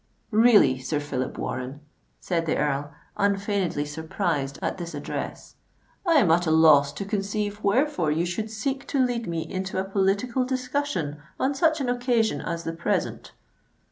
[0.31, 1.79] "Really, Sir Phillip Warren,"
[2.19, 5.57] said the Earl, unfeignedly surprised at this address,
[6.07, 9.77] "I am at a loss to conceive wherefore you should seek to lead me into
[9.77, 13.33] a political discussion on such an occasion as the present."